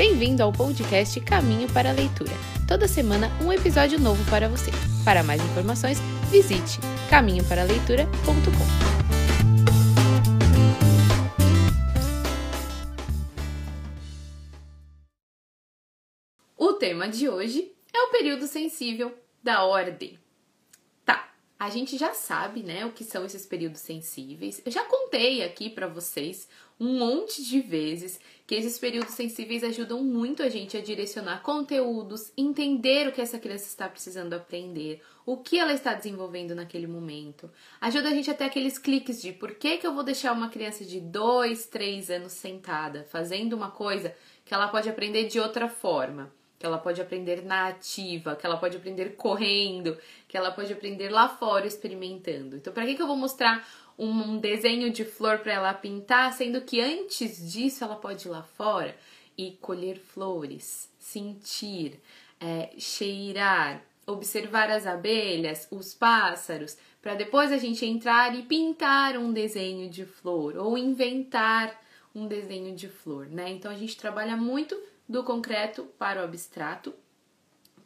Bem-vindo 0.00 0.42
ao 0.42 0.50
podcast 0.50 1.20
Caminho 1.20 1.70
para 1.70 1.90
a 1.90 1.92
Leitura. 1.92 2.32
Toda 2.66 2.88
semana 2.88 3.30
um 3.44 3.52
episódio 3.52 4.00
novo 4.00 4.18
para 4.30 4.48
você. 4.48 4.70
Para 5.04 5.22
mais 5.22 5.42
informações, 5.44 5.98
visite 6.30 6.78
caminhoparaleitura.com. 7.10 8.16
O 16.56 16.72
tema 16.72 17.06
de 17.06 17.28
hoje 17.28 17.70
é 17.92 17.98
o 18.04 18.10
período 18.10 18.46
sensível 18.46 19.14
da 19.44 19.64
ordem. 19.64 20.18
A 21.60 21.68
gente 21.68 21.98
já 21.98 22.14
sabe, 22.14 22.62
né, 22.62 22.86
o 22.86 22.90
que 22.90 23.04
são 23.04 23.22
esses 23.22 23.44
períodos 23.44 23.82
sensíveis. 23.82 24.62
Eu 24.64 24.72
já 24.72 24.82
contei 24.84 25.44
aqui 25.44 25.68
para 25.68 25.86
vocês 25.86 26.48
um 26.80 26.98
monte 26.98 27.44
de 27.44 27.60
vezes 27.60 28.18
que 28.46 28.54
esses 28.54 28.78
períodos 28.78 29.12
sensíveis 29.12 29.62
ajudam 29.62 30.02
muito 30.02 30.42
a 30.42 30.48
gente 30.48 30.78
a 30.78 30.80
direcionar 30.80 31.42
conteúdos, 31.42 32.32
entender 32.34 33.06
o 33.06 33.12
que 33.12 33.20
essa 33.20 33.38
criança 33.38 33.66
está 33.66 33.86
precisando 33.90 34.32
aprender, 34.32 35.02
o 35.26 35.36
que 35.36 35.58
ela 35.58 35.74
está 35.74 35.92
desenvolvendo 35.92 36.54
naquele 36.54 36.86
momento. 36.86 37.50
Ajuda 37.78 38.08
a 38.08 38.14
gente 38.14 38.30
a 38.30 38.34
ter 38.34 38.44
aqueles 38.44 38.78
cliques 38.78 39.20
de 39.20 39.30
por 39.30 39.54
que, 39.54 39.76
que 39.76 39.86
eu 39.86 39.92
vou 39.92 40.02
deixar 40.02 40.32
uma 40.32 40.48
criança 40.48 40.82
de 40.82 40.98
2, 40.98 41.66
3 41.66 42.08
anos 42.08 42.32
sentada 42.32 43.06
fazendo 43.10 43.52
uma 43.52 43.70
coisa 43.70 44.16
que 44.46 44.54
ela 44.54 44.68
pode 44.68 44.88
aprender 44.88 45.26
de 45.26 45.38
outra 45.38 45.68
forma 45.68 46.32
que 46.60 46.66
ela 46.66 46.76
pode 46.76 47.00
aprender 47.00 47.42
na 47.42 47.68
ativa, 47.68 48.36
que 48.36 48.44
ela 48.44 48.58
pode 48.58 48.76
aprender 48.76 49.16
correndo, 49.16 49.96
que 50.28 50.36
ela 50.36 50.52
pode 50.52 50.70
aprender 50.70 51.08
lá 51.08 51.26
fora 51.26 51.66
experimentando. 51.66 52.54
Então, 52.54 52.70
para 52.70 52.84
que, 52.84 52.94
que 52.94 53.00
eu 53.00 53.06
vou 53.06 53.16
mostrar 53.16 53.66
um 53.98 54.36
desenho 54.36 54.92
de 54.92 55.02
flor 55.02 55.38
para 55.38 55.54
ela 55.54 55.72
pintar, 55.72 56.30
sendo 56.34 56.60
que 56.60 56.78
antes 56.78 57.50
disso 57.50 57.82
ela 57.82 57.96
pode 57.96 58.28
ir 58.28 58.30
lá 58.30 58.42
fora 58.42 58.94
e 59.38 59.52
colher 59.52 59.98
flores, 59.98 60.90
sentir, 60.98 61.98
é, 62.38 62.74
cheirar, 62.76 63.82
observar 64.06 64.70
as 64.70 64.86
abelhas, 64.86 65.66
os 65.70 65.94
pássaros, 65.94 66.76
para 67.00 67.14
depois 67.14 67.52
a 67.52 67.56
gente 67.56 67.86
entrar 67.86 68.38
e 68.38 68.42
pintar 68.42 69.16
um 69.16 69.32
desenho 69.32 69.88
de 69.88 70.04
flor 70.04 70.58
ou 70.58 70.76
inventar 70.76 71.80
um 72.14 72.26
desenho 72.26 72.76
de 72.76 72.88
flor, 72.88 73.28
né? 73.30 73.48
Então 73.48 73.70
a 73.70 73.76
gente 73.76 73.96
trabalha 73.96 74.36
muito 74.36 74.78
do 75.10 75.24
concreto 75.24 75.84
para 75.98 76.20
o 76.20 76.24
abstrato, 76.24 76.94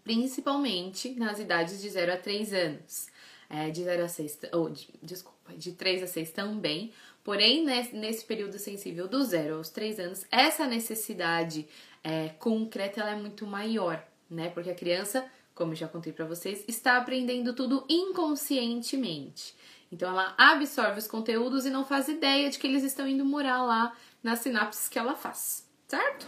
principalmente 0.05 1.15
nas 1.15 1.39
idades 1.39 1.81
de 1.81 1.89
0 1.89 2.13
a 2.13 2.17
3 2.19 2.53
anos. 2.53 3.07
É, 3.49 3.71
de 3.71 3.85
0 3.85 4.05
a 4.05 4.09
6, 4.09 4.39
ou, 4.53 4.71
de, 4.71 4.89
desculpa, 5.03 5.55
de 5.55 5.73
3 5.73 6.03
a 6.03 6.07
6 6.07 6.33
também. 6.33 6.93
Porém, 7.23 7.65
nesse 7.65 8.25
período 8.25 8.59
sensível 8.59 9.07
do 9.09 9.23
0 9.23 9.57
aos 9.57 9.71
3 9.71 10.01
anos, 10.01 10.27
essa 10.31 10.67
necessidade 10.67 11.67
é, 12.03 12.31
concreta 12.39 13.01
ela 13.01 13.11
é 13.13 13.17
muito 13.17 13.47
maior, 13.47 14.05
né? 14.29 14.51
Porque 14.51 14.71
a 14.71 14.75
criança, 14.75 15.25
como 15.55 15.75
já 15.75 15.89
contei 15.89 16.13
para 16.13 16.27
vocês, 16.27 16.65
está 16.69 16.97
aprendendo 16.97 17.55
tudo 17.55 17.87
inconscientemente. 17.89 19.55
Então, 19.91 20.11
ela 20.11 20.35
absorve 20.37 20.99
os 20.99 21.07
conteúdos 21.07 21.65
e 21.65 21.71
não 21.71 21.85
faz 21.85 22.09
ideia 22.09 22.51
de 22.51 22.59
que 22.59 22.67
eles 22.67 22.83
estão 22.83 23.07
indo 23.07 23.25
morar 23.25 23.63
lá 23.63 23.97
nas 24.23 24.41
sinapses 24.41 24.89
que 24.89 24.99
ela 24.99 25.15
faz, 25.15 25.67
certo? 25.87 26.27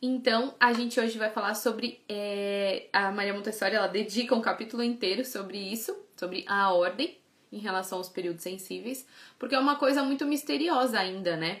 Então, 0.00 0.54
a 0.60 0.72
gente 0.72 0.98
hoje 1.00 1.18
vai 1.18 1.30
falar 1.30 1.54
sobre. 1.54 2.00
É, 2.08 2.88
a 2.92 3.10
Maria 3.10 3.34
Montessori 3.34 3.74
ela 3.74 3.88
dedica 3.88 4.34
um 4.34 4.40
capítulo 4.40 4.82
inteiro 4.82 5.24
sobre 5.24 5.58
isso, 5.58 5.96
sobre 6.16 6.44
a 6.46 6.72
ordem 6.72 7.18
em 7.50 7.58
relação 7.58 7.98
aos 7.98 8.08
períodos 8.08 8.42
sensíveis, 8.42 9.06
porque 9.38 9.54
é 9.54 9.58
uma 9.58 9.76
coisa 9.76 10.02
muito 10.02 10.24
misteriosa 10.24 10.98
ainda, 11.00 11.36
né? 11.36 11.60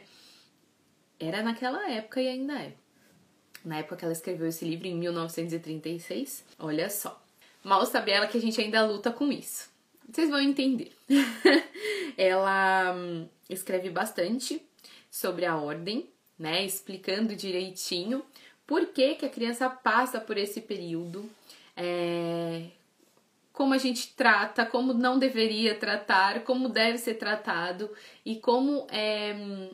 Era 1.18 1.42
naquela 1.42 1.90
época 1.90 2.20
e 2.20 2.28
ainda 2.28 2.54
é. 2.60 2.74
Na 3.64 3.78
época 3.78 3.96
que 3.96 4.04
ela 4.04 4.12
escreveu 4.12 4.46
esse 4.46 4.64
livro, 4.64 4.86
em 4.86 4.94
1936, 4.94 6.44
olha 6.58 6.88
só. 6.88 7.20
Mal 7.64 7.84
sabe 7.86 8.12
ela 8.12 8.28
que 8.28 8.38
a 8.38 8.40
gente 8.40 8.60
ainda 8.60 8.86
luta 8.86 9.10
com 9.10 9.32
isso. 9.32 9.68
Vocês 10.08 10.30
vão 10.30 10.40
entender. 10.40 10.92
ela 12.16 12.94
hum, 12.94 13.28
escreve 13.50 13.90
bastante 13.90 14.62
sobre 15.10 15.44
a 15.44 15.56
ordem, 15.56 16.08
né? 16.38 16.64
Explicando 16.64 17.34
direitinho 17.34 18.22
por 18.66 18.86
que, 18.88 19.14
que 19.14 19.24
a 19.24 19.30
criança 19.30 19.70
passa 19.70 20.20
por 20.20 20.36
esse 20.36 20.60
período, 20.60 21.28
é, 21.74 22.66
como 23.50 23.72
a 23.72 23.78
gente 23.78 24.14
trata, 24.14 24.66
como 24.66 24.92
não 24.92 25.18
deveria 25.18 25.74
tratar, 25.74 26.44
como 26.44 26.68
deve 26.68 26.98
ser 26.98 27.14
tratado 27.14 27.90
e 28.24 28.36
como 28.36 28.86
é, 28.90 29.70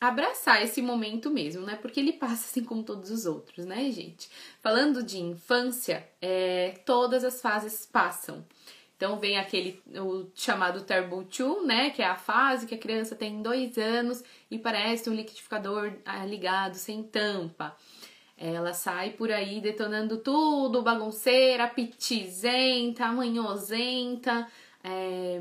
abraçar 0.00 0.62
esse 0.62 0.82
momento 0.82 1.30
mesmo, 1.30 1.64
né? 1.64 1.76
Porque 1.80 1.98
ele 1.98 2.12
passa 2.12 2.44
assim 2.44 2.62
como 2.62 2.82
todos 2.82 3.10
os 3.10 3.24
outros, 3.24 3.64
né, 3.64 3.90
gente? 3.90 4.28
Falando 4.60 5.02
de 5.02 5.18
infância, 5.18 6.06
é, 6.20 6.78
todas 6.84 7.24
as 7.24 7.40
fases 7.40 7.86
passam. 7.86 8.44
Então 8.96 9.18
vem 9.18 9.36
aquele 9.36 9.82
o 9.94 10.26
chamado 10.34 10.82
Turbo 10.84 11.22
2, 11.22 11.66
né? 11.66 11.90
Que 11.90 12.00
é 12.00 12.06
a 12.06 12.16
fase 12.16 12.66
que 12.66 12.74
a 12.74 12.78
criança 12.78 13.14
tem 13.14 13.42
dois 13.42 13.76
anos 13.76 14.24
e 14.50 14.58
parece 14.58 15.10
um 15.10 15.14
liquidificador 15.14 15.92
ah, 16.04 16.24
ligado 16.24 16.76
sem 16.76 17.02
tampa. 17.02 17.76
Ela 18.38 18.72
sai 18.74 19.10
por 19.10 19.30
aí 19.30 19.60
detonando 19.60 20.18
tudo, 20.18 20.82
bagunceira, 20.82 21.68
pitizenta, 21.68 23.06
manhosenta, 23.08 24.46
é, 24.84 25.40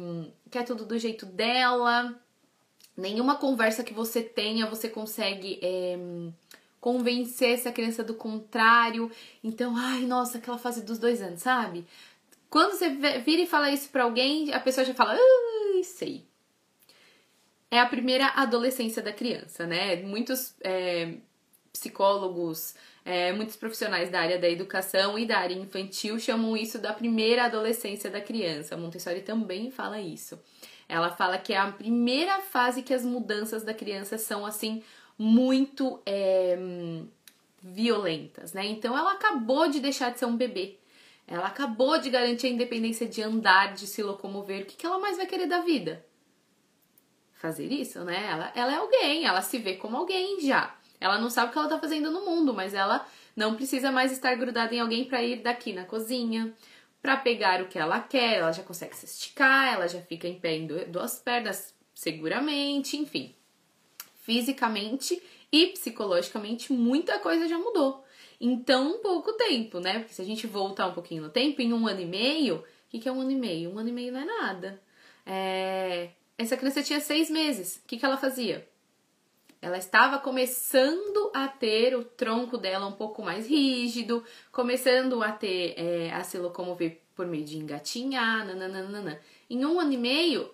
quer 0.50 0.64
tudo 0.64 0.86
do 0.86 0.98
jeito 0.98 1.26
dela. 1.26 2.18
Nenhuma 2.96 3.36
conversa 3.36 3.84
que 3.84 3.94
você 3.94 4.22
tenha 4.22 4.66
você 4.66 4.88
consegue 4.88 5.60
é, 5.62 5.98
convencer 6.80 7.50
essa 7.50 7.72
criança 7.72 8.04
do 8.04 8.14
contrário. 8.14 9.12
Então, 9.44 9.76
ai, 9.76 10.02
nossa, 10.06 10.38
aquela 10.38 10.58
fase 10.58 10.82
dos 10.84 11.00
dois 11.00 11.22
anos, 11.22 11.42
sabe? 11.42 11.86
Quando 12.50 12.74
você 12.74 12.90
vira 12.90 13.42
e 13.42 13.48
fala 13.48 13.72
isso 13.72 13.90
pra 13.90 14.04
alguém, 14.04 14.54
a 14.54 14.60
pessoa 14.60 14.86
já 14.86 14.94
fala, 14.94 15.14
ai, 15.14 15.84
sei. 15.84 16.26
É 17.70 17.80
a 17.80 17.86
primeira 17.86 18.28
adolescência 18.28 19.02
da 19.02 19.12
criança, 19.12 19.66
né? 19.66 19.98
Muitos 19.98 20.56
é, 20.62 21.16
psicólogos, 21.74 22.76
é, 23.04 23.34
muitos 23.34 23.56
profissionais 23.56 24.10
da 24.10 24.20
área 24.20 24.40
da 24.40 24.50
educação 24.50 25.20
e 25.20 25.26
da 25.26 25.38
área 25.38 25.54
infantil 25.54 26.18
chamam 26.20 26.56
isso 26.56 26.80
da 26.80 26.94
primeira 26.94 27.46
adolescência 27.46 28.10
da 28.10 28.22
criança. 28.22 28.76
A 28.76 28.78
Montessori 28.78 29.22
também 29.22 29.70
fala 29.72 30.00
isso. 30.00 30.40
Ela 30.88 31.10
fala 31.12 31.38
que 31.38 31.54
é 31.54 31.58
a 31.58 31.72
primeira 31.72 32.42
fase 32.42 32.82
que 32.82 32.94
as 32.94 33.04
mudanças 33.04 33.64
da 33.64 33.74
criança 33.74 34.18
são 34.18 34.46
assim 34.46 34.84
muito 35.18 36.00
é, 36.06 36.58
violentas, 37.62 38.54
né? 38.54 38.66
Então 38.66 38.98
ela 38.98 39.14
acabou 39.14 39.68
de 39.68 39.80
deixar 39.80 40.12
de 40.12 40.20
ser 40.20 40.26
um 40.26 40.38
bebê. 40.38 40.78
Ela 41.28 41.48
acabou 41.48 41.98
de 41.98 42.10
garantir 42.10 42.48
a 42.48 42.52
independência 42.52 43.08
de 43.08 43.22
andar, 43.22 43.74
de 43.74 43.88
se 43.88 44.04
locomover. 44.04 44.62
O 44.62 44.66
que, 44.66 44.76
que 44.76 44.86
ela 44.86 45.00
mais 45.00 45.18
vai 45.18 45.26
querer 45.26 45.48
da 45.48 45.62
vida? 45.62 46.06
Fazer 47.34 47.72
isso, 47.72 48.04
né? 48.04 48.28
Ela, 48.30 48.52
ela 48.56 48.74
é 48.74 48.76
alguém, 48.78 49.26
ela 49.26 49.42
se 49.42 49.58
vê 49.58 49.76
como 49.76 49.98
alguém 49.98 50.40
já. 50.42 50.76
Ela 51.00 51.20
não 51.20 51.30
sabe 51.30 51.50
o 51.50 51.52
que 51.52 51.58
ela 51.58 51.68
tá 51.68 51.80
fazendo 51.80 52.12
no 52.12 52.26
mundo, 52.26 52.54
mas 52.54 52.74
ela 52.74 53.06
não 53.36 53.56
precisa 53.56 53.92
mais 53.92 54.12
estar 54.12 54.36
grudada 54.36 54.74
em 54.74 54.80
alguém 54.80 55.06
para 55.06 55.22
ir 55.24 55.42
daqui 55.42 55.74
na 55.74 55.84
cozinha, 55.84 56.54
para 57.02 57.18
pegar 57.18 57.62
o 57.62 57.68
que 57.68 57.78
ela 57.78 58.00
quer. 58.00 58.38
Ela 58.38 58.52
já 58.52 58.64
consegue 58.64 58.96
se 58.96 59.06
esticar, 59.06 59.74
ela 59.74 59.88
já 59.88 60.02
fica 60.02 60.28
em 60.28 60.40
pé 60.40 60.56
em 60.56 60.68
duas 60.88 61.20
pernas 61.20 61.76
seguramente, 61.94 62.98
enfim. 62.98 63.36
Fisicamente 64.22 65.22
e 65.52 65.68
psicologicamente, 65.68 66.74
muita 66.74 67.20
coisa 67.20 67.48
já 67.48 67.58
mudou 67.58 68.06
em 68.40 68.58
tão 68.58 69.00
pouco 69.00 69.34
tempo, 69.34 69.80
né? 69.80 70.00
Porque 70.00 70.14
se 70.14 70.22
a 70.22 70.26
gente 70.26 70.48
voltar 70.48 70.88
um 70.88 70.94
pouquinho 70.94 71.24
no 71.24 71.30
tempo, 71.30 71.62
em 71.62 71.74
um 71.74 71.88
ano 71.88 72.02
e 72.02 72.06
meio, 72.06 72.58
o 72.58 72.64
que, 72.90 73.00
que 73.00 73.10
é 73.10 73.12
um 73.12 73.22
ano 73.22 73.32
e 73.32 73.36
meio? 73.36 73.72
Um 73.72 73.80
ano 73.80 73.90
e 73.90 73.92
meio 73.92 74.12
não 74.12 74.20
é 74.20 74.26
nada. 74.26 74.82
É... 75.26 76.10
Essa 76.38 76.58
criança 76.58 76.84
tinha 76.84 77.00
seis 77.00 77.30
meses. 77.30 77.78
O 77.78 77.88
que, 77.88 77.98
que 77.98 78.06
ela 78.06 78.18
fazia? 78.18 78.68
Ela 79.62 79.78
estava 79.78 80.20
começando 80.20 81.32
a 81.34 81.48
ter 81.48 81.96
o 81.96 82.04
tronco 82.04 82.58
dela 82.58 82.86
um 82.86 82.92
pouco 82.92 83.24
mais 83.24 83.48
rígido, 83.48 84.24
começando 84.52 85.24
a 85.24 85.32
ter 85.32 85.74
é, 85.78 86.12
a 86.14 86.24
se 86.24 86.38
locomover 86.38 87.02
por 87.16 87.26
meio 87.26 87.46
de 87.46 87.58
engatinhar, 87.58 88.46
nananana. 88.46 89.20
Em 89.50 89.66
um 89.66 89.80
ano 89.80 89.94
e 89.94 89.98
meio, 89.98 90.52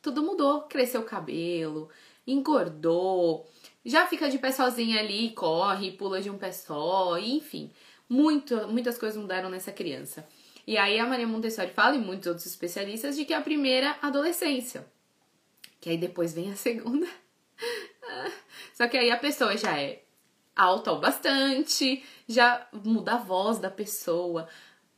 tudo 0.00 0.22
mudou. 0.22 0.62
Cresceu 0.62 1.00
o 1.00 1.04
cabelo, 1.04 1.90
engordou, 2.26 3.46
já 3.84 4.06
fica 4.06 4.30
de 4.30 4.38
pé 4.38 4.50
sozinha 4.50 5.00
ali, 5.00 5.30
corre, 5.30 5.92
pula 5.92 6.20
de 6.20 6.30
um 6.30 6.38
pé 6.38 6.52
só, 6.52 7.18
enfim. 7.18 7.70
Muito, 8.08 8.68
muitas 8.68 8.96
coisas 8.96 9.20
mudaram 9.20 9.50
nessa 9.50 9.72
criança. 9.72 10.26
E 10.66 10.78
aí 10.78 10.98
a 10.98 11.06
Maria 11.06 11.26
Montessori 11.26 11.70
fala, 11.70 11.94
e 11.94 11.98
muitos 11.98 12.26
outros 12.26 12.46
especialistas, 12.46 13.16
de 13.16 13.24
que 13.24 13.34
a 13.34 13.40
primeira 13.40 13.96
adolescência. 14.00 14.86
Que 15.80 15.90
aí 15.90 15.98
depois 15.98 16.32
vem 16.32 16.50
a 16.50 16.56
segunda. 16.56 17.06
Só 18.72 18.88
que 18.88 18.96
aí 18.96 19.10
a 19.10 19.18
pessoa 19.18 19.56
já 19.56 19.78
é 19.78 20.02
alta 20.56 20.92
o 20.92 21.00
bastante, 21.00 22.02
já 22.26 22.66
muda 22.72 23.14
a 23.14 23.18
voz 23.18 23.58
da 23.58 23.70
pessoa, 23.70 24.48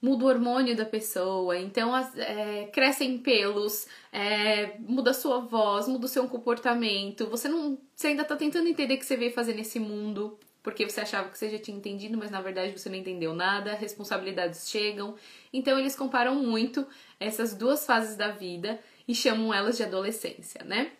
muda 0.06 0.24
o 0.24 0.28
hormônio 0.28 0.76
da 0.76 0.84
pessoa, 0.84 1.58
então 1.58 1.90
é, 2.16 2.66
crescem 2.72 3.18
pelos, 3.18 3.88
é, 4.12 4.76
muda 4.78 5.10
a 5.10 5.14
sua 5.14 5.40
voz, 5.40 5.88
muda 5.88 6.06
o 6.06 6.08
seu 6.08 6.28
comportamento. 6.28 7.26
Você 7.26 7.48
não, 7.48 7.76
você 7.92 8.08
ainda 8.08 8.24
tá 8.24 8.36
tentando 8.36 8.68
entender 8.68 8.94
o 8.94 8.98
que 8.98 9.04
você 9.04 9.16
veio 9.16 9.32
fazer 9.32 9.54
nesse 9.54 9.80
mundo, 9.80 10.38
porque 10.62 10.88
você 10.88 11.00
achava 11.00 11.28
que 11.28 11.36
você 11.36 11.50
já 11.50 11.58
tinha 11.58 11.76
entendido, 11.76 12.16
mas 12.16 12.30
na 12.30 12.40
verdade 12.40 12.78
você 12.78 12.88
não 12.88 12.96
entendeu 12.96 13.34
nada, 13.34 13.74
responsabilidades 13.74 14.70
chegam. 14.70 15.16
Então 15.52 15.76
eles 15.76 15.96
comparam 15.96 16.36
muito 16.36 16.86
essas 17.18 17.52
duas 17.52 17.84
fases 17.84 18.16
da 18.16 18.28
vida 18.28 18.78
e 19.08 19.14
chamam 19.14 19.52
elas 19.52 19.76
de 19.76 19.82
adolescência, 19.82 20.62
né? 20.64 20.92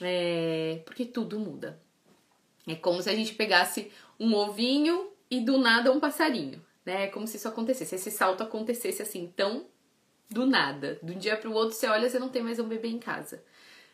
É, 0.00 0.80
porque 0.84 1.04
tudo 1.04 1.40
muda. 1.40 1.80
É 2.68 2.76
como 2.76 3.02
se 3.02 3.10
a 3.10 3.16
gente 3.16 3.34
pegasse 3.34 3.90
um 4.18 4.32
ovinho 4.32 5.10
e 5.28 5.40
do 5.40 5.58
nada 5.58 5.90
um 5.90 5.98
passarinho, 5.98 6.64
né? 6.84 7.04
É 7.04 7.06
como 7.08 7.26
se 7.26 7.36
isso 7.36 7.48
acontecesse, 7.48 7.94
esse 7.94 8.10
salto 8.10 8.42
acontecesse 8.42 9.02
assim, 9.02 9.32
tão 9.36 9.66
do 10.30 10.46
nada. 10.46 10.98
De 11.02 11.12
um 11.12 11.18
dia 11.18 11.36
para 11.36 11.50
o 11.50 11.54
outro 11.54 11.76
você 11.76 11.86
olha 11.86 12.08
você 12.08 12.18
não 12.18 12.28
tem 12.28 12.42
mais 12.42 12.58
um 12.58 12.68
bebê 12.68 12.88
em 12.88 12.98
casa. 12.98 13.42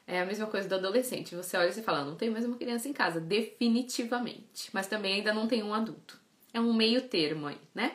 É 0.07 0.21
a 0.21 0.27
mesma 0.27 0.47
coisa 0.47 0.69
do 0.69 0.75
adolescente. 0.75 1.37
Você 1.37 1.57
olha 1.57 1.69
e 1.69 1.73
você 1.73 1.83
fala, 1.83 2.05
não 2.05 2.17
tem 2.17 2.31
mais 2.31 2.45
uma 2.45 2.57
criança 2.57 2.89
em 2.89 2.93
casa, 2.93 3.21
definitivamente. 3.21 4.69
Mas 4.73 4.89
também 4.89 5.15
ainda 5.15 5.33
não 5.33 5.47
tem 5.47 5.63
um 5.63 5.73
adulto. 5.73 6.19
É 6.53 6.59
um 6.59 6.75
meio 6.75 7.03
termo 7.03 7.47
aí, 7.47 7.59
né? 7.73 7.95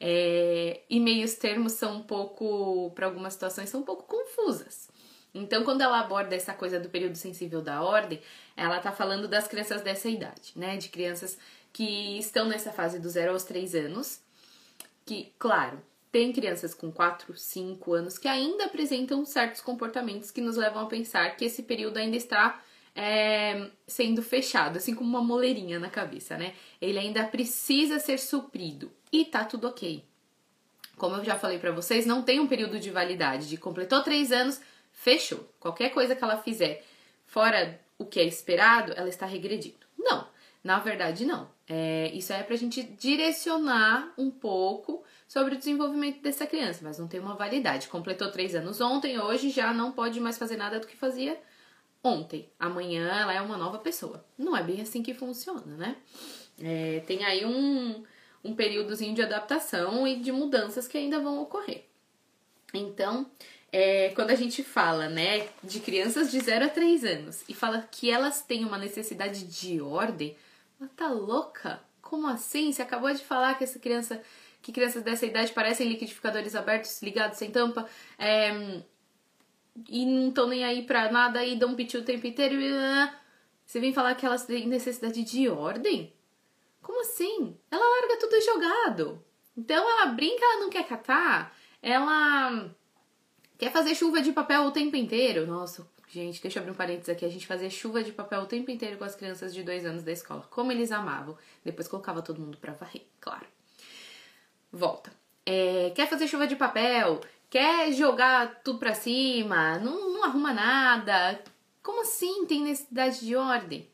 É, 0.00 0.80
e 0.90 0.98
meios 0.98 1.34
termos 1.34 1.72
são 1.72 1.98
um 1.98 2.02
pouco, 2.02 2.90
para 2.94 3.06
algumas 3.06 3.32
situações, 3.34 3.68
são 3.68 3.80
um 3.80 3.84
pouco 3.84 4.02
confusas. 4.04 4.88
Então, 5.32 5.64
quando 5.64 5.82
ela 5.82 6.00
aborda 6.00 6.34
essa 6.34 6.54
coisa 6.54 6.80
do 6.80 6.88
período 6.88 7.14
sensível 7.14 7.62
da 7.62 7.82
ordem, 7.82 8.20
ela 8.56 8.80
tá 8.80 8.90
falando 8.90 9.28
das 9.28 9.46
crianças 9.46 9.82
dessa 9.82 10.08
idade, 10.08 10.52
né? 10.56 10.76
De 10.76 10.88
crianças 10.88 11.38
que 11.76 12.18
estão 12.18 12.46
nessa 12.48 12.72
fase 12.72 12.98
do 12.98 13.06
0 13.06 13.32
aos 13.32 13.44
3 13.44 13.74
anos, 13.74 14.22
que, 15.04 15.30
claro, 15.38 15.78
tem 16.10 16.32
crianças 16.32 16.72
com 16.72 16.90
4, 16.90 17.36
5 17.36 17.92
anos 17.92 18.16
que 18.16 18.26
ainda 18.26 18.64
apresentam 18.64 19.22
certos 19.26 19.60
comportamentos 19.60 20.30
que 20.30 20.40
nos 20.40 20.56
levam 20.56 20.84
a 20.84 20.86
pensar 20.86 21.36
que 21.36 21.44
esse 21.44 21.64
período 21.64 21.98
ainda 21.98 22.16
está 22.16 22.62
é, 22.94 23.68
sendo 23.86 24.22
fechado, 24.22 24.78
assim 24.78 24.94
como 24.94 25.10
uma 25.10 25.22
moleirinha 25.22 25.78
na 25.78 25.90
cabeça, 25.90 26.38
né? 26.38 26.54
Ele 26.80 26.98
ainda 26.98 27.26
precisa 27.26 27.98
ser 27.98 28.18
suprido 28.18 28.90
e 29.12 29.26
tá 29.26 29.44
tudo 29.44 29.68
ok. 29.68 30.02
Como 30.96 31.16
eu 31.16 31.24
já 31.26 31.38
falei 31.38 31.58
para 31.58 31.72
vocês, 31.72 32.06
não 32.06 32.22
tem 32.22 32.40
um 32.40 32.46
período 32.46 32.80
de 32.80 32.90
validade 32.90 33.50
de 33.50 33.58
completou 33.58 34.02
3 34.02 34.32
anos, 34.32 34.62
fechou. 34.94 35.46
Qualquer 35.60 35.90
coisa 35.90 36.16
que 36.16 36.24
ela 36.24 36.38
fizer 36.38 36.82
fora 37.26 37.78
o 37.98 38.06
que 38.06 38.18
é 38.18 38.24
esperado, 38.24 38.94
ela 38.96 39.10
está 39.10 39.26
regredindo. 39.26 39.84
Não, 39.98 40.26
na 40.66 40.80
verdade 40.80 41.24
não. 41.24 41.48
É, 41.68 42.10
isso 42.12 42.32
é 42.32 42.42
pra 42.42 42.56
gente 42.56 42.82
direcionar 42.82 44.12
um 44.18 44.28
pouco 44.30 45.04
sobre 45.28 45.54
o 45.54 45.58
desenvolvimento 45.58 46.20
dessa 46.20 46.44
criança, 46.44 46.80
mas 46.82 46.98
não 46.98 47.06
tem 47.06 47.20
uma 47.20 47.36
validade. 47.36 47.86
Completou 47.86 48.32
três 48.32 48.52
anos 48.52 48.80
ontem, 48.80 49.16
hoje 49.16 49.50
já 49.50 49.72
não 49.72 49.92
pode 49.92 50.18
mais 50.18 50.36
fazer 50.36 50.56
nada 50.56 50.80
do 50.80 50.86
que 50.88 50.96
fazia 50.96 51.40
ontem. 52.02 52.48
Amanhã 52.58 53.06
ela 53.08 53.32
é 53.32 53.40
uma 53.40 53.56
nova 53.56 53.78
pessoa. 53.78 54.24
Não 54.36 54.56
é 54.56 54.62
bem 54.62 54.80
assim 54.80 55.04
que 55.04 55.14
funciona, 55.14 55.76
né? 55.76 55.96
É, 56.60 57.00
tem 57.06 57.24
aí 57.24 57.46
um, 57.46 58.02
um 58.42 58.52
períodozinho 58.54 59.14
de 59.14 59.22
adaptação 59.22 60.04
e 60.04 60.16
de 60.16 60.32
mudanças 60.32 60.88
que 60.88 60.98
ainda 60.98 61.20
vão 61.20 61.40
ocorrer. 61.40 61.84
Então, 62.74 63.30
é, 63.70 64.08
quando 64.16 64.30
a 64.30 64.34
gente 64.34 64.64
fala, 64.64 65.08
né, 65.08 65.46
de 65.62 65.78
crianças 65.78 66.28
de 66.28 66.40
0 66.40 66.64
a 66.64 66.68
3 66.68 67.04
anos 67.04 67.44
e 67.48 67.54
fala 67.54 67.86
que 67.88 68.10
elas 68.10 68.42
têm 68.42 68.64
uma 68.64 68.78
necessidade 68.78 69.44
de 69.44 69.80
ordem, 69.80 70.36
ela 70.80 70.90
tá 70.96 71.08
louca? 71.08 71.80
Como 72.00 72.26
assim? 72.26 72.72
Você 72.72 72.82
acabou 72.82 73.12
de 73.12 73.24
falar 73.24 73.54
que 73.54 73.64
essa 73.64 73.78
criança 73.78 74.22
que 74.62 74.72
crianças 74.72 75.04
dessa 75.04 75.24
idade 75.24 75.52
parecem 75.52 75.88
liquidificadores 75.88 76.56
abertos, 76.56 77.00
ligados 77.00 77.38
sem 77.38 77.52
tampa, 77.52 77.88
é, 78.18 78.82
e 79.88 80.04
não 80.04 80.28
estão 80.28 80.48
nem 80.48 80.64
aí 80.64 80.82
pra 80.82 81.10
nada 81.10 81.44
e 81.44 81.56
dão 81.56 81.76
piti 81.76 81.96
o 81.96 82.04
tempo 82.04 82.26
inteiro. 82.26 82.56
Uh, 82.56 83.08
você 83.64 83.78
vem 83.78 83.92
falar 83.92 84.16
que 84.16 84.26
elas 84.26 84.44
têm 84.44 84.66
necessidade 84.66 85.22
de 85.22 85.48
ordem? 85.48 86.12
Como 86.82 87.00
assim? 87.00 87.56
Ela 87.70 87.84
larga 87.84 88.18
tudo 88.18 88.40
jogado. 88.40 89.24
Então 89.56 89.88
ela 89.88 90.06
brinca, 90.06 90.44
ela 90.44 90.60
não 90.60 90.70
quer 90.70 90.86
catar, 90.86 91.56
ela 91.80 92.68
quer 93.56 93.70
fazer 93.70 93.94
chuva 93.94 94.20
de 94.20 94.32
papel 94.32 94.62
o 94.64 94.72
tempo 94.72 94.96
inteiro. 94.96 95.46
Nossa, 95.46 95.88
gente, 96.08 96.40
deixa 96.40 96.58
eu 96.58 96.62
abrir 96.62 96.72
um 96.72 96.76
parênteses 96.76 97.08
aqui. 97.08 97.24
A 97.24 97.30
gente 97.30 97.46
fazia 97.46 97.70
chuva 97.70 98.02
de 98.02 98.12
papel 98.12 98.42
o 98.42 98.46
tempo 98.46 98.70
inteiro 98.70 98.96
com 98.98 99.04
as 99.04 99.14
crianças 99.14 99.54
de 99.54 99.62
dois 99.62 99.84
anos 99.84 100.02
da 100.02 100.12
escola. 100.12 100.46
Como 100.50 100.72
eles 100.72 100.92
amavam. 100.92 101.36
Depois 101.64 101.88
colocava 101.88 102.22
todo 102.22 102.40
mundo 102.40 102.58
pra 102.58 102.72
varrer, 102.72 103.02
claro 103.20 103.46
volta. 104.76 105.10
É, 105.44 105.92
quer 105.94 106.08
fazer 106.08 106.28
chuva 106.28 106.46
de 106.46 106.56
papel, 106.56 107.20
quer 107.48 107.92
jogar 107.92 108.60
tudo 108.62 108.78
pra 108.78 108.94
cima, 108.94 109.78
não, 109.78 110.12
não 110.12 110.24
arruma 110.24 110.52
nada. 110.52 111.42
Como 111.82 112.02
assim 112.02 112.44
tem 112.46 112.62
necessidade 112.62 113.24
de 113.24 113.34
ordem? 113.36 113.88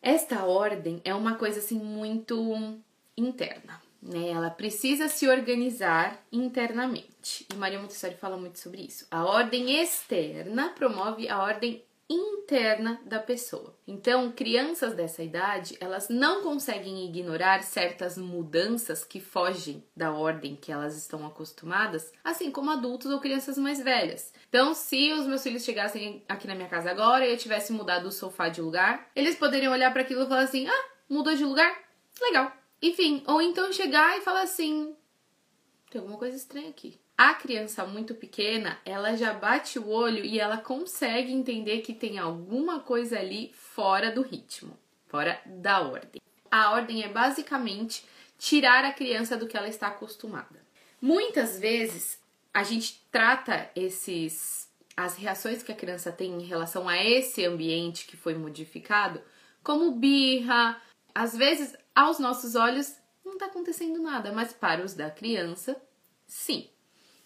Esta 0.00 0.44
ordem 0.44 1.00
é 1.04 1.14
uma 1.14 1.36
coisa 1.36 1.60
assim 1.60 1.78
muito 1.78 2.78
interna, 3.16 3.80
né? 4.02 4.30
Ela 4.30 4.50
precisa 4.50 5.08
se 5.08 5.28
organizar 5.28 6.20
internamente. 6.32 7.46
E 7.52 7.56
Maria 7.56 7.78
Montessori 7.78 8.16
fala 8.16 8.36
muito 8.36 8.58
sobre 8.58 8.82
isso. 8.82 9.06
A 9.10 9.24
ordem 9.24 9.80
externa 9.80 10.70
promove 10.70 11.28
a 11.28 11.40
ordem 11.40 11.84
interna 12.10 13.00
da 13.06 13.18
pessoa. 13.18 13.74
Então, 13.86 14.30
crianças 14.32 14.94
dessa 14.94 15.22
idade, 15.22 15.76
elas 15.80 16.08
não 16.08 16.42
conseguem 16.42 17.06
ignorar 17.06 17.62
certas 17.62 18.18
mudanças 18.18 19.04
que 19.04 19.20
fogem 19.20 19.82
da 19.96 20.12
ordem 20.12 20.56
que 20.56 20.70
elas 20.70 20.96
estão 20.96 21.26
acostumadas, 21.26 22.12
assim 22.22 22.50
como 22.50 22.70
adultos 22.70 23.10
ou 23.10 23.20
crianças 23.20 23.56
mais 23.56 23.82
velhas. 23.82 24.32
Então, 24.48 24.74
se 24.74 25.12
os 25.12 25.26
meus 25.26 25.42
filhos 25.42 25.64
chegassem 25.64 26.22
aqui 26.28 26.46
na 26.46 26.54
minha 26.54 26.68
casa 26.68 26.90
agora 26.90 27.26
e 27.26 27.32
eu 27.32 27.38
tivesse 27.38 27.72
mudado 27.72 28.08
o 28.08 28.12
sofá 28.12 28.48
de 28.48 28.60
lugar, 28.60 29.08
eles 29.16 29.36
poderiam 29.36 29.72
olhar 29.72 29.92
para 29.92 30.02
aquilo 30.02 30.24
e 30.24 30.28
falar 30.28 30.42
assim: 30.42 30.66
"Ah, 30.68 30.84
mudou 31.08 31.34
de 31.34 31.44
lugar? 31.44 31.74
Legal". 32.20 32.61
Enfim, 32.82 33.22
ou 33.26 33.40
então 33.40 33.72
chegar 33.72 34.18
e 34.18 34.22
falar 34.22 34.42
assim: 34.42 34.94
"Tem 35.90 36.00
alguma 36.00 36.18
coisa 36.18 36.36
estranha 36.36 36.68
aqui". 36.68 36.98
A 37.16 37.34
criança 37.34 37.86
muito 37.86 38.14
pequena, 38.14 38.80
ela 38.84 39.14
já 39.16 39.32
bate 39.32 39.78
o 39.78 39.88
olho 39.88 40.24
e 40.24 40.40
ela 40.40 40.56
consegue 40.56 41.32
entender 41.32 41.82
que 41.82 41.94
tem 41.94 42.18
alguma 42.18 42.80
coisa 42.80 43.18
ali 43.18 43.52
fora 43.54 44.10
do 44.10 44.22
ritmo, 44.22 44.76
fora 45.06 45.40
da 45.46 45.82
ordem. 45.82 46.20
A 46.50 46.72
ordem 46.72 47.04
é 47.04 47.08
basicamente 47.08 48.04
tirar 48.38 48.84
a 48.84 48.92
criança 48.92 49.36
do 49.36 49.46
que 49.46 49.56
ela 49.56 49.68
está 49.68 49.88
acostumada. 49.88 50.60
Muitas 51.00 51.60
vezes 51.60 52.20
a 52.52 52.62
gente 52.64 53.06
trata 53.10 53.70
esses 53.76 54.68
as 54.96 55.16
reações 55.16 55.62
que 55.62 55.72
a 55.72 55.76
criança 55.76 56.12
tem 56.12 56.32
em 56.32 56.44
relação 56.44 56.88
a 56.88 57.02
esse 57.02 57.44
ambiente 57.44 58.06
que 58.06 58.16
foi 58.16 58.34
modificado 58.34 59.22
como 59.62 59.92
birra. 59.92 60.80
Às 61.14 61.36
vezes, 61.36 61.76
aos 61.94 62.18
nossos 62.18 62.54
olhos, 62.54 62.96
não 63.24 63.34
está 63.34 63.46
acontecendo 63.46 64.00
nada, 64.00 64.32
mas 64.32 64.52
para 64.52 64.84
os 64.84 64.94
da 64.94 65.10
criança, 65.10 65.80
sim. 66.26 66.68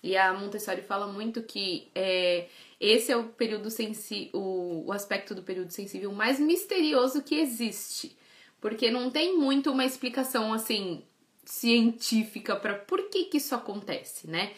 E 0.02 0.16
a 0.16 0.33
Montessori 0.33 0.83
fala 0.83 1.07
muito 1.07 1.43
que 1.43 1.90
é, 1.95 2.49
esse 2.81 3.11
é 3.11 3.16
o 3.16 3.25
período 3.25 3.71
sensível, 3.71 4.31
o, 4.35 4.93
aspecto 4.93 5.35
do 5.35 5.43
período 5.43 5.71
sensível 5.73 6.12
mais 6.12 6.38
misterioso 6.38 7.23
que 7.23 7.35
existe. 7.35 8.16
Porque 8.61 8.90
não 8.90 9.11
tem 9.11 9.37
muito 9.37 9.73
uma 9.73 9.85
explicação 9.85 10.52
assim 10.52 11.02
científica 11.45 12.57
para 12.57 12.75
por 12.75 13.09
que, 13.09 13.25
que 13.25 13.38
isso 13.38 13.55
acontece, 13.55 14.28
né? 14.28 14.52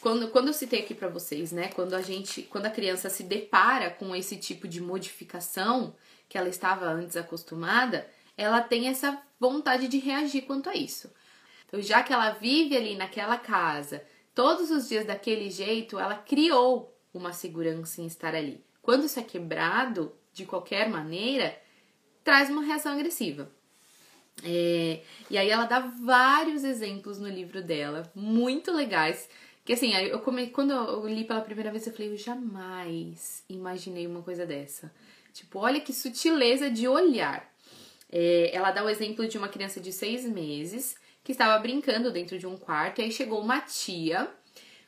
Quando, 0.00 0.28
quando 0.28 0.48
eu 0.48 0.52
citei 0.52 0.80
aqui 0.80 0.94
para 0.94 1.08
vocês, 1.08 1.52
né, 1.52 1.68
quando 1.68 1.94
a 1.94 2.02
gente, 2.02 2.42
quando 2.42 2.66
a 2.66 2.70
criança 2.70 3.08
se 3.08 3.22
depara 3.22 3.88
com 3.88 4.16
esse 4.16 4.36
tipo 4.36 4.66
de 4.66 4.80
modificação 4.80 5.94
que 6.28 6.36
ela 6.36 6.48
estava 6.48 6.86
antes 6.86 7.16
acostumada, 7.16 8.06
ela 8.42 8.60
tem 8.60 8.88
essa 8.88 9.20
vontade 9.38 9.88
de 9.88 9.98
reagir 9.98 10.42
quanto 10.42 10.68
a 10.68 10.74
isso. 10.74 11.12
Então, 11.66 11.80
já 11.80 12.02
que 12.02 12.12
ela 12.12 12.30
vive 12.32 12.76
ali 12.76 12.96
naquela 12.96 13.38
casa, 13.38 14.04
todos 14.34 14.70
os 14.70 14.88
dias 14.88 15.06
daquele 15.06 15.50
jeito, 15.50 15.98
ela 15.98 16.16
criou 16.16 16.94
uma 17.14 17.32
segurança 17.32 18.00
em 18.00 18.06
estar 18.06 18.34
ali. 18.34 18.62
Quando 18.80 19.06
isso 19.06 19.18
é 19.18 19.22
quebrado 19.22 20.12
de 20.32 20.44
qualquer 20.44 20.88
maneira, 20.88 21.58
traz 22.24 22.50
uma 22.50 22.62
reação 22.62 22.92
agressiva. 22.92 23.50
É, 24.44 25.02
e 25.30 25.36
aí 25.36 25.50
ela 25.50 25.66
dá 25.66 25.80
vários 25.80 26.64
exemplos 26.64 27.18
no 27.18 27.28
livro 27.28 27.62
dela, 27.62 28.10
muito 28.14 28.72
legais. 28.72 29.28
Que 29.64 29.74
assim, 29.74 29.94
eu 29.94 30.18
come, 30.20 30.48
quando 30.48 30.72
eu 30.72 31.06
li 31.06 31.24
pela 31.24 31.40
primeira 31.40 31.70
vez, 31.70 31.86
eu 31.86 31.92
falei, 31.92 32.12
eu 32.12 32.16
jamais 32.16 33.44
imaginei 33.48 34.06
uma 34.06 34.22
coisa 34.22 34.44
dessa. 34.44 34.92
Tipo, 35.32 35.60
olha 35.60 35.80
que 35.80 35.92
sutileza 35.92 36.70
de 36.70 36.88
olhar. 36.88 37.51
É, 38.12 38.54
ela 38.54 38.70
dá 38.70 38.84
o 38.84 38.90
exemplo 38.90 39.26
de 39.26 39.38
uma 39.38 39.48
criança 39.48 39.80
de 39.80 39.90
seis 39.90 40.24
meses 40.26 40.94
que 41.24 41.32
estava 41.32 41.58
brincando 41.58 42.12
dentro 42.12 42.38
de 42.38 42.46
um 42.46 42.56
quarto. 42.56 43.00
E 43.00 43.04
aí 43.04 43.10
chegou 43.10 43.40
uma 43.40 43.60
tia 43.60 44.30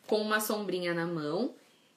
com 0.07 0.21
uma 0.21 0.39
sombrinha 0.41 0.93
na 0.93 1.07
mão, 1.07 1.55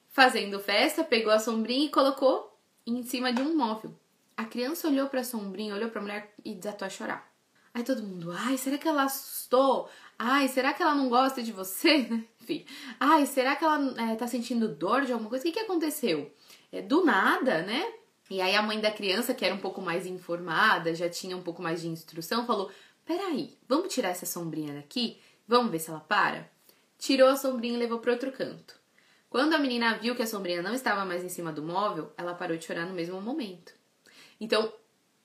fazendo 0.08 0.58
festa, 0.58 1.04
pegou 1.04 1.32
a 1.32 1.38
sombrinha 1.38 1.86
e 1.86 1.90
colocou 1.90 2.58
em 2.86 3.02
cima 3.02 3.32
de 3.32 3.42
um 3.42 3.54
móvel. 3.54 3.94
A 4.36 4.44
criança 4.44 4.88
olhou 4.88 5.08
para 5.08 5.20
a 5.20 5.24
sombrinha, 5.24 5.74
olhou 5.74 5.90
para 5.90 6.00
a 6.00 6.02
mulher 6.02 6.34
e 6.44 6.54
desatou 6.54 6.86
a 6.86 6.90
chorar. 6.90 7.28
Aí 7.74 7.84
todo 7.84 8.02
mundo, 8.02 8.32
ai, 8.32 8.56
será 8.56 8.78
que 8.78 8.88
ela 8.88 9.04
assustou? 9.04 9.88
Ai, 10.18 10.48
será 10.48 10.72
que 10.72 10.82
ela 10.82 10.94
não 10.94 11.08
gosta 11.08 11.42
de 11.42 11.52
você? 11.52 12.08
Enfim, 12.40 12.64
ai, 12.98 13.26
será 13.26 13.54
que 13.54 13.64
ela 13.64 13.94
é, 14.00 14.16
tá 14.16 14.26
sentindo 14.26 14.68
dor 14.68 15.04
de 15.04 15.12
alguma 15.12 15.28
coisa? 15.28 15.42
O 15.42 15.46
que, 15.46 15.58
que 15.58 15.64
aconteceu? 15.64 16.32
É, 16.72 16.80
do 16.80 17.04
nada, 17.04 17.62
né? 17.62 17.92
E 18.30 18.40
aí 18.40 18.54
a 18.54 18.62
mãe 18.62 18.80
da 18.80 18.90
criança, 18.90 19.34
que 19.34 19.44
era 19.44 19.54
um 19.54 19.60
pouco 19.60 19.80
mais 19.80 20.06
informada, 20.06 20.94
já 20.94 21.08
tinha 21.08 21.36
um 21.36 21.42
pouco 21.42 21.62
mais 21.62 21.80
de 21.80 21.88
instrução, 21.88 22.46
falou: 22.46 22.70
Peraí, 23.04 23.56
vamos 23.66 23.92
tirar 23.92 24.10
essa 24.10 24.26
sombrinha 24.26 24.74
daqui? 24.74 25.18
Vamos 25.46 25.70
ver 25.72 25.78
se 25.78 25.88
ela 25.88 26.00
para? 26.00 26.50
Tirou 26.98 27.28
a 27.28 27.36
sombrinha 27.36 27.74
e 27.74 27.78
levou 27.78 28.00
para 28.00 28.12
outro 28.12 28.30
canto. 28.30 28.78
Quando 29.30 29.54
a 29.54 29.58
menina 29.58 29.96
viu 29.98 30.14
que 30.14 30.22
a 30.22 30.26
sombrinha 30.26 30.62
não 30.62 30.74
estava 30.74 31.04
mais 31.04 31.24
em 31.24 31.28
cima 31.28 31.52
do 31.52 31.62
móvel, 31.62 32.12
ela 32.16 32.34
parou 32.34 32.56
de 32.56 32.64
chorar 32.64 32.86
no 32.86 32.94
mesmo 32.94 33.20
momento. 33.20 33.72
Então, 34.40 34.72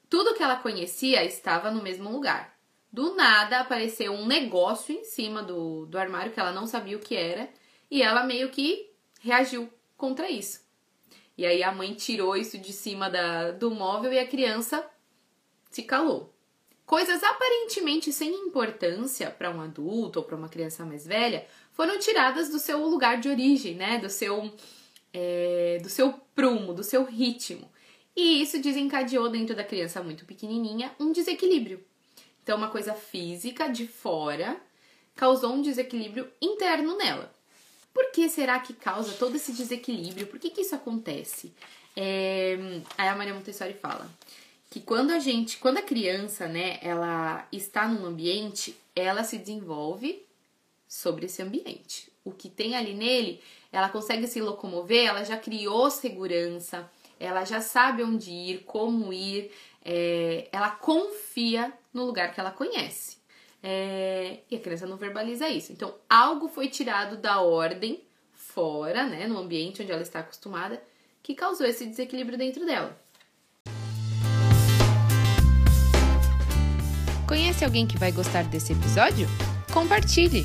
tudo 0.10 0.33
que 0.33 0.43
ela 0.43 0.57
conhecia 0.57 1.24
estava 1.24 1.72
no 1.72 1.81
mesmo 1.81 2.10
lugar. 2.10 2.57
Do 2.91 3.15
nada 3.15 3.60
apareceu 3.60 4.13
um 4.13 4.25
negócio 4.25 4.93
em 4.93 5.03
cima 5.03 5.41
do, 5.41 5.86
do 5.88 5.98
armário 5.98 6.31
que 6.31 6.39
ela 6.39 6.51
não 6.51 6.67
sabia 6.67 6.95
o 6.95 7.01
que 7.01 7.15
era 7.15 7.50
e 7.89 8.03
ela 8.03 8.24
meio 8.24 8.50
que 8.50 8.91
reagiu 9.19 9.67
contra 9.98 10.29
isso. 10.29 10.62
E 11.37 11.45
aí 11.45 11.63
a 11.63 11.71
mãe 11.71 11.93
tirou 11.93 12.35
isso 12.35 12.57
de 12.57 12.71
cima 12.71 13.09
da, 13.09 13.51
do 13.51 13.71
móvel 13.71 14.13
e 14.13 14.19
a 14.19 14.27
criança 14.27 14.85
se 15.69 15.83
calou. 15.83 16.33
Coisas 16.85 17.23
aparentemente 17.23 18.11
sem 18.11 18.31
importância 18.31 19.31
para 19.31 19.49
um 19.49 19.61
adulto 19.61 20.19
ou 20.19 20.25
para 20.25 20.35
uma 20.35 20.49
criança 20.49 20.85
mais 20.85 21.07
velha 21.07 21.45
foram 21.71 21.97
tiradas 21.97 22.49
do 22.49 22.59
seu 22.59 22.85
lugar 22.85 23.19
de 23.19 23.29
origem, 23.29 23.75
né? 23.75 23.97
Do 23.97 24.09
seu, 24.09 24.53
é, 25.11 25.79
do 25.81 25.89
seu 25.89 26.13
prumo, 26.35 26.73
do 26.73 26.83
seu 26.83 27.03
ritmo. 27.05 27.71
E 28.15 28.41
isso 28.41 28.61
desencadeou 28.61 29.29
dentro 29.29 29.55
da 29.55 29.63
criança 29.63 30.03
muito 30.03 30.25
pequenininha 30.25 30.93
um 30.99 31.11
desequilíbrio. 31.11 31.83
Então, 32.43 32.57
uma 32.57 32.69
coisa 32.69 32.93
física 32.93 33.67
de 33.69 33.87
fora 33.87 34.61
causou 35.15 35.53
um 35.53 35.61
desequilíbrio 35.61 36.29
interno 36.41 36.97
nela. 36.97 37.33
Por 37.93 38.12
que 38.12 38.27
será 38.27 38.59
que 38.59 38.73
causa 38.73 39.13
todo 39.13 39.35
esse 39.35 39.51
desequilíbrio? 39.51 40.27
Por 40.27 40.39
que, 40.39 40.50
que 40.50 40.62
isso 40.62 40.75
acontece? 40.75 41.53
É... 41.95 42.57
Aí 42.97 43.07
a 43.07 43.15
Maria 43.15 43.33
Montessori 43.33 43.73
fala 43.73 44.09
que 44.69 44.79
quando 44.79 45.12
a 45.12 45.19
gente, 45.19 45.57
quando 45.57 45.77
a 45.77 45.83
criança, 45.83 46.47
né, 46.47 46.79
ela 46.81 47.47
está 47.51 47.88
num 47.88 48.05
ambiente, 48.05 48.75
ela 48.95 49.23
se 49.23 49.38
desenvolve 49.38 50.25
sobre 50.88 51.27
esse 51.27 51.43
ambiente. 51.43 52.12
O 52.25 52.31
que 52.31 52.50
tem 52.50 52.75
ali 52.75 52.95
nele, 52.95 53.39
ela 53.71 53.89
consegue 53.89 54.25
se 54.25 54.41
locomover, 54.41 55.05
ela 55.05 55.23
já 55.23 55.38
criou 55.38 55.91
segurança, 55.91 56.89
ela 57.19 57.45
já 57.45 57.62
sabe 57.62 58.03
onde 58.03 58.31
ir, 58.31 58.63
como 58.63 59.13
ir, 59.13 59.51
é, 59.85 60.47
ela 60.51 60.71
confia 60.71 61.71
no 61.93 62.05
lugar 62.05 62.33
que 62.33 62.39
ela 62.39 62.51
conhece. 62.51 63.17
É, 63.65 64.39
e 64.51 64.58
a 64.58 64.60
criança 64.60 64.86
não 64.86 64.98
verbaliza 64.98 65.48
isso. 65.48 65.72
Então, 65.72 65.96
algo 66.10 66.50
foi 66.50 66.67
tirado 66.67 67.15
da 67.15 67.39
ordem 67.39 68.03
fora, 68.34 69.05
né, 69.05 69.25
no 69.25 69.38
ambiente 69.38 69.82
onde 69.82 69.91
ela 69.91 70.01
está 70.01 70.20
acostumada, 70.20 70.84
que 71.24 71.34
causou 71.34 71.65
esse 71.65 71.86
desequilíbrio 71.86 72.38
dentro 72.38 72.65
dela. 72.65 73.01
Conhece 77.25 77.63
alguém 77.63 77.88
que 77.88 77.98
vai 77.98 78.12
gostar 78.12 78.43
desse 78.43 78.74
episódio? 78.74 79.27
Compartilhe! 79.74 80.43